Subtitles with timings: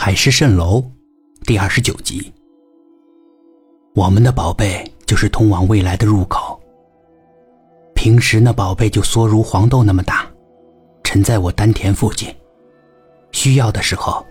[0.00, 0.80] 海市蜃楼
[1.44, 2.32] 第二十九集。
[3.96, 6.58] 我们的宝贝就是通往未来的入口。
[7.96, 10.24] 平时那宝贝就缩如黄豆那么大，
[11.02, 12.32] 沉在我丹田附近。
[13.32, 14.24] 需要的时候，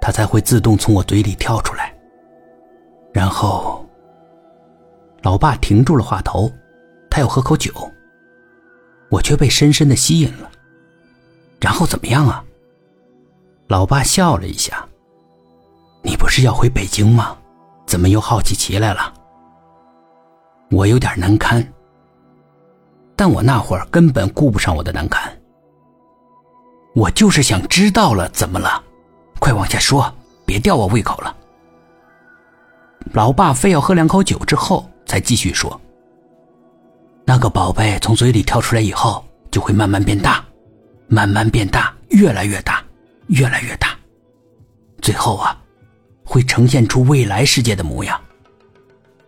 [0.00, 1.94] 它才会自动从我嘴里跳出来。
[3.12, 3.88] 然后，
[5.22, 6.50] 老爸停住了话头，
[7.08, 7.70] 他要喝口酒。
[9.10, 10.50] 我却被深深的吸引了。
[11.60, 12.44] 然后怎么样啊？
[13.72, 14.86] 老爸笑了一下
[16.04, 17.34] ：“你不是要回北京吗？
[17.86, 19.14] 怎么又好奇起来了？”
[20.70, 21.66] 我有点难堪，
[23.16, 25.22] 但我那会儿根本顾不上我的难堪。
[26.94, 28.68] 我就是想知道了，怎么了？
[29.40, 31.34] 快往下说，别吊我胃口了。
[33.14, 35.80] 老爸非要喝两口酒之后才继续说
[37.24, 40.44] ：“那个宝贝从嘴里跳出来以后，就会慢慢变大，
[41.08, 42.78] 慢慢变大，越来越大。”
[43.28, 43.96] 越来越大，
[45.00, 45.56] 最后啊，
[46.24, 48.20] 会呈现出未来世界的模样。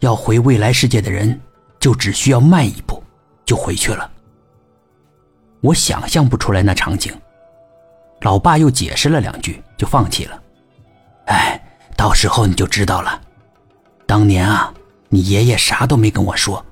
[0.00, 1.40] 要回未来世界的人，
[1.78, 3.02] 就只需要迈一步，
[3.44, 4.10] 就回去了。
[5.60, 7.12] 我想象不出来那场景。
[8.22, 10.42] 老爸又解释了两句，就放弃了。
[11.26, 11.60] 哎，
[11.96, 13.20] 到时候你就知道了。
[14.06, 14.72] 当年啊，
[15.08, 16.64] 你爷爷啥都没跟我说，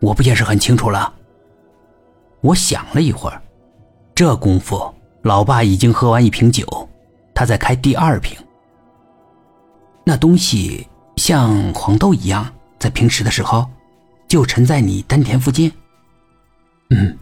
[0.00, 1.12] 我不也是很清楚了。
[2.40, 3.42] 我想了一会儿，
[4.14, 4.94] 这功夫。
[5.22, 6.88] 老爸已经喝完一瓶酒，
[7.34, 8.38] 他在开第二瓶。
[10.04, 13.68] 那东西像黄豆一样，在平时的时候
[14.26, 15.70] 就沉在你丹田附近。
[16.88, 17.16] 嗯，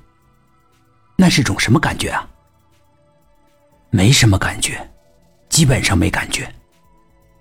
[1.16, 2.26] 那是种什么感觉啊？
[3.90, 4.88] 没什么感觉，
[5.48, 6.48] 基本上没感觉。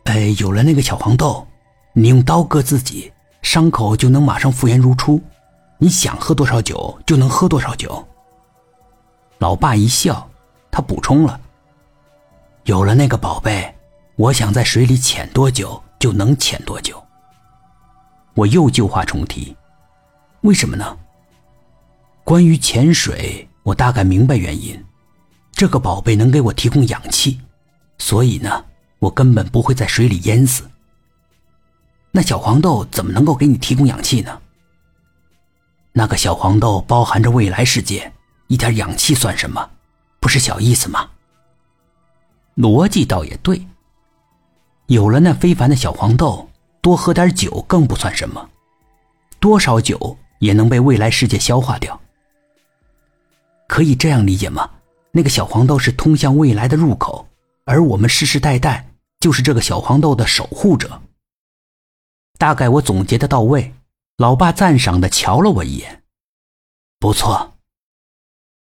[0.06, 1.46] 哎，有了那个小黄豆，
[1.94, 3.12] 你用刀割自己，
[3.44, 5.22] 伤口就能马上复原如初。
[5.78, 8.06] 你想喝多少酒就能喝多少酒。
[9.38, 10.27] 老爸一笑。
[10.78, 11.42] 他补充了
[12.66, 13.76] ：“有了那个宝贝，
[14.16, 17.04] 我想在水里潜多久就能潜多久。”
[18.36, 19.58] 我又旧话重提
[20.42, 20.96] ：“为什么呢？”
[22.24, 24.80] 关于潜水，我大概明白原因。
[25.52, 27.42] 这个宝贝能给我提供氧气，
[27.98, 28.64] 所以呢，
[29.00, 30.70] 我根本不会在水里淹死。
[32.12, 34.40] 那小黄豆怎么能够给你提供氧气呢？
[35.94, 38.14] 那个小黄豆包含着未来世界，
[38.46, 39.72] 一点氧气算什么？
[40.20, 41.10] 不是小意思吗？
[42.56, 43.66] 逻辑倒也对。
[44.88, 46.50] 有了那非凡的小黄豆，
[46.82, 48.50] 多喝点酒更不算什么，
[49.40, 52.00] 多少酒也能被未来世界消化掉。
[53.68, 54.70] 可以这样理解吗？
[55.12, 57.28] 那个小黄豆是通向未来的入口，
[57.66, 58.88] 而我们世世代代
[59.20, 61.02] 就是这个小黄豆的守护者。
[62.38, 63.74] 大概我总结的到位，
[64.18, 66.04] 老爸赞赏的瞧了我一眼，
[67.00, 67.57] 不错。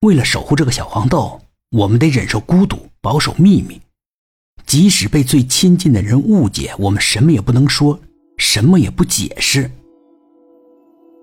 [0.02, 3.80] 为了守护这个小黄豆，我们得忍受孤独，保守秘密。
[4.64, 7.98] 即使被最亲近的人误解，我们什么也不能说，
[8.36, 9.68] 什么也不解释。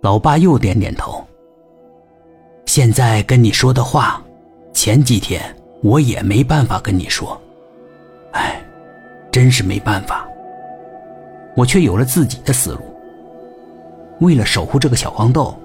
[0.01, 1.25] 老爸又点点头。
[2.65, 4.21] 现在跟你说的话，
[4.73, 5.41] 前几天
[5.81, 7.41] 我也没办法跟你说。
[8.33, 8.61] 哎，
[9.31, 10.27] 真是没办法。
[11.55, 12.81] 我却有了自己的思路。
[14.19, 15.57] 为了守护这个小黄豆。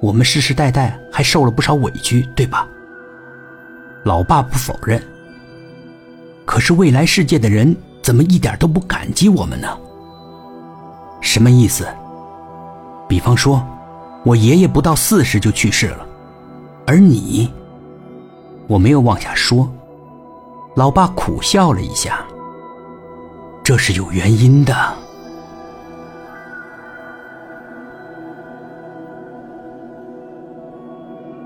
[0.00, 2.64] 我们世世代代还受了不少委屈，对吧？
[4.04, 5.02] 老爸不否认。
[6.44, 9.76] 可是未来世界的人怎么一点都不感激我们呢？
[11.20, 11.88] 什么意思？
[13.08, 13.66] 比方说，
[14.24, 16.06] 我爷爷不到四十就去世了，
[16.86, 17.52] 而你，
[18.68, 19.68] 我没有往下说。
[20.76, 22.24] 老爸苦笑了一下。
[23.64, 24.94] 这是有原因的。